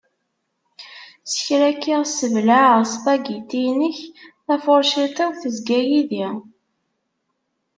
S 1.31 1.35
kra 1.45 1.69
kkiɣ 1.75 2.01
sseblaɛeɣ 2.07 2.81
ssbagiti-inek, 2.85 3.97
tafurciṭ-iw 4.45 5.31
tezga 5.41 5.79
yid-i. 5.89 6.27